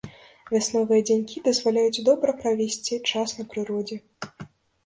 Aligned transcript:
Вясновыя 0.53 1.01
дзянькі 1.09 1.43
дазваляюць 1.47 2.03
добра 2.09 2.35
правесці 2.41 2.99
час 3.11 3.37
на 3.41 3.47
прыродзе. 3.53 3.97